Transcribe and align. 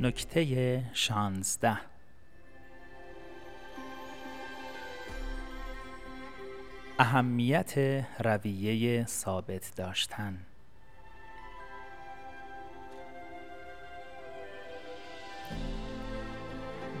نکته 0.00 0.82
شانزده. 0.92 1.76
اهمیت 6.98 8.04
رویه 8.18 9.06
ثابت 9.06 9.72
داشتن. 9.76 10.38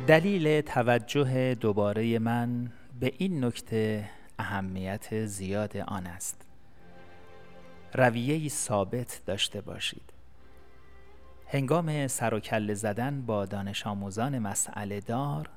دلیل 0.06 0.60
توجه 0.60 1.54
دوباره 1.54 2.18
من 2.18 2.72
به 3.00 3.12
این 3.18 3.44
نکته 3.44 4.10
اهمیت 4.38 5.26
زیاد 5.26 5.76
آن 5.76 6.06
است. 6.06 6.46
رویه 7.94 8.48
ثابت 8.48 9.22
داشته 9.26 9.60
باشید. 9.60 10.19
هنگام 11.52 12.06
سر 12.06 12.34
و 12.34 12.40
کله 12.40 12.74
زدن 12.74 13.22
با 13.22 13.46
دانش 13.46 13.86
آموزان 13.86 14.38
مسئله 14.38 15.00
دار 15.00 15.48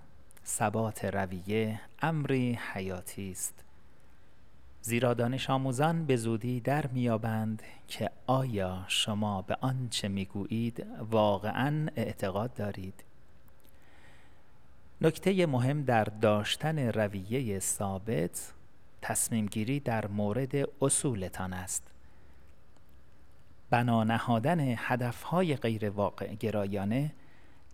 ثبات 0.46 1.06
رویه 1.06 1.80
امری 2.02 2.60
حیاتی 2.74 3.32
است. 3.32 3.64
زیرا 4.82 5.14
دانش 5.14 5.50
آموزان 5.50 6.06
به 6.06 6.16
زودی 6.16 6.60
در 6.60 6.88
میابند 6.88 7.64
که 7.88 8.10
آیا 8.28 8.86
شما 8.88 9.42
به 9.42 9.58
آنچه 9.62 10.08
می‌گویید 10.08 10.86
واقعا 11.12 11.88
اعتقاد 11.96 12.54
دارید. 12.54 13.04
نکته 15.02 15.46
مهم 15.46 15.84
در 15.84 16.04
داشتن 16.04 16.80
رویه 16.80 17.60
ثابت 17.60 18.54
تصمیم 19.02 19.46
گیری 19.46 19.80
در 19.80 20.08
مورد 20.08 20.70
اصولتان 20.82 21.54
است. 21.54 21.93
بنا 23.74 24.04
نهادن 24.04 24.60
هدفهای 24.78 25.56
غیر 25.56 25.90
واقع 25.90 26.36
گرایانه 26.36 27.12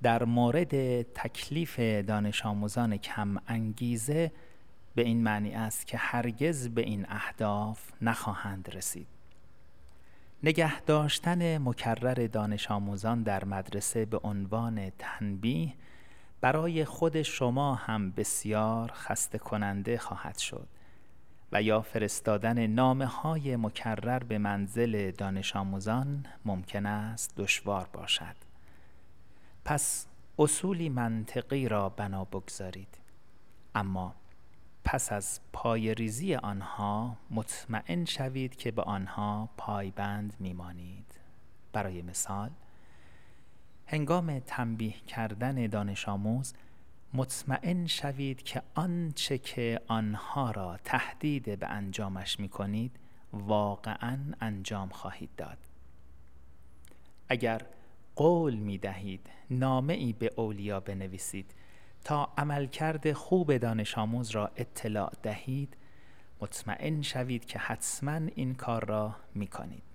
در 0.02 0.24
مورد 0.24 1.02
تکلیف 1.02 1.80
دانش 1.80 2.46
آموزان 2.46 2.98
کم 2.98 3.38
انگیزه 3.48 4.32
به 4.96 5.02
این 5.02 5.24
معنی 5.24 5.52
است 5.54 5.88
که 5.88 5.98
هرگز 5.98 6.70
به 6.70 6.82
این 6.82 7.06
اهداف 7.10 7.92
نخواهند 8.02 8.70
رسید. 8.76 9.08
نگه 10.44 10.82
داشتن 10.82 11.58
مکرر 11.58 12.28
دانش 12.28 12.72
آموزان 12.72 13.24
در 13.24 13.46
مدرسه 13.46 14.06
به 14.06 14.20
عنوان 14.24 14.92
تنبیه 14.98 15.74
برای 16.42 16.86
خود 16.86 17.22
شما 17.22 17.76
هم 17.76 18.12
بسیار 18.12 18.92
خسته 18.92 19.38
کننده 19.38 19.98
خواهد 19.98 20.38
شد. 20.38 20.68
و 21.52 21.62
یا 21.62 21.82
فرستادن 21.82 22.68
نامه 22.68 23.06
های 23.06 23.56
مکرر 23.56 24.20
به 24.20 24.38
منزل 24.38 25.12
دانش 25.12 25.56
آموزان 25.56 26.26
ممکن 26.46 26.86
است 26.86 27.36
دشوار 27.38 27.90
باشد. 27.94 28.36
پس 29.66 30.08
اصولی 30.40 30.90
منطقی 30.90 31.68
را 31.68 31.90
بنا 31.90 32.26
بگذارید. 32.26 32.98
اما 33.76 34.16
پس 34.84 35.12
از 35.12 35.40
پای 35.54 35.94
ریزی 35.94 36.36
آنها 36.36 37.18
مطمئن 37.32 38.06
شوید 38.06 38.56
که 38.56 38.72
به 38.72 38.82
آنها 38.82 39.50
پایبند 39.58 40.34
میمانید. 40.40 41.06
برای 41.74 42.02
مثال 42.02 42.50
هنگام 43.88 44.40
تنبیه 44.40 44.94
کردن 45.08 45.68
دانش 45.68 46.10
آموز 46.10 46.54
مطمئن 47.14 47.88
شوید 47.88 48.44
که 48.44 48.62
آنچه 48.76 49.38
که 49.38 49.82
آنها 49.88 50.52
را 50.52 50.78
تهدید 50.84 51.60
به 51.60 51.68
انجامش 51.68 52.40
می 52.40 52.50
کنید 52.50 53.00
واقعا 53.34 54.18
انجام 54.42 54.90
خواهید 54.90 55.30
داد. 55.38 55.58
اگر 57.30 57.62
قول 58.16 58.56
می 58.56 58.78
دهید 58.78 59.30
نامه 59.50 59.94
ای 59.94 60.14
به 60.14 60.32
اولیا 60.36 60.80
بنویسید 60.80 61.54
تا 62.04 62.34
عملکرد 62.38 63.14
خوب 63.14 63.58
دانش 63.58 63.98
آموز 63.98 64.30
را 64.30 64.52
اطلاع 64.56 65.12
دهید 65.24 65.78
مطمئن 66.42 67.02
شوید 67.02 67.46
که 67.46 67.60
حتما 67.60 68.22
این 68.36 68.56
کار 68.56 68.86
را 68.86 69.16
می 69.36 69.48
کنید 69.48 69.89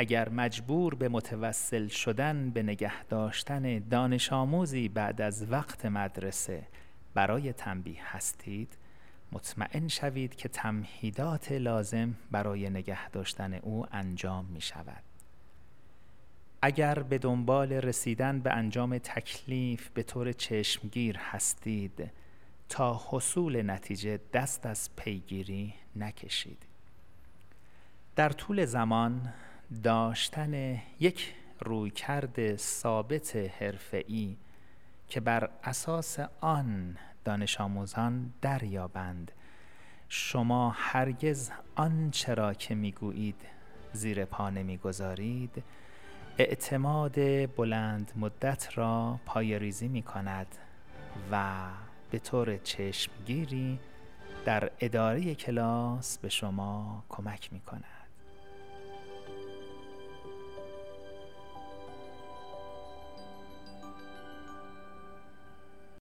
اگر 0.00 0.28
مجبور 0.28 0.94
به 0.94 1.08
متوسل 1.08 1.88
شدن 1.88 2.50
به 2.50 2.62
نگه 2.62 3.04
داشتن 3.04 3.78
دانش 3.78 4.32
آموزی 4.32 4.88
بعد 4.88 5.20
از 5.20 5.52
وقت 5.52 5.86
مدرسه 5.86 6.66
برای 7.14 7.52
تنبیه 7.52 8.16
هستید 8.16 8.78
مطمئن 9.32 9.88
شوید 9.88 10.34
که 10.34 10.48
تمهیدات 10.48 11.52
لازم 11.52 12.14
برای 12.30 12.70
نگه 12.70 13.10
داشتن 13.10 13.54
او 13.54 13.86
انجام 13.92 14.44
می 14.44 14.60
شود. 14.60 15.02
اگر 16.62 16.98
به 16.98 17.18
دنبال 17.18 17.72
رسیدن 17.72 18.40
به 18.40 18.52
انجام 18.52 18.98
تکلیف 18.98 19.88
به 19.88 20.02
طور 20.02 20.32
چشمگیر 20.32 21.18
هستید 21.18 22.10
تا 22.68 23.00
حصول 23.08 23.70
نتیجه 23.70 24.20
دست 24.32 24.66
از 24.66 24.96
پیگیری 24.96 25.74
نکشید. 25.96 26.66
در 28.16 28.30
طول 28.30 28.64
زمان 28.64 29.32
داشتن 29.82 30.80
یک 31.00 31.34
رویکرد 31.60 32.56
ثابت 32.56 33.36
حرفه‌ای 33.36 34.36
که 35.08 35.20
بر 35.20 35.50
اساس 35.64 36.18
آن 36.40 36.96
دانش 37.24 37.60
آموزان 37.60 38.32
دریابند. 38.42 39.32
شما 40.08 40.70
هرگز 40.76 41.50
آنچه 41.74 42.34
را 42.34 42.54
که 42.54 42.74
می‌گویید 42.74 43.40
زیر 43.92 44.24
پا 44.24 44.50
نمی‌گذارید. 44.50 45.62
اعتماد 46.38 47.14
بلند 47.56 48.12
مدت 48.16 48.78
را 48.78 49.20
پای 49.26 49.58
ریزی 49.58 49.88
می 49.88 50.02
کند 50.02 50.46
و 51.32 51.66
به 52.10 52.18
طور 52.18 52.56
چشمگیری 52.56 53.78
در 54.44 54.70
اداره 54.80 55.34
کلاس 55.34 56.18
به 56.18 56.28
شما 56.28 57.04
کمک 57.08 57.52
می 57.52 57.60
کند 57.60 57.97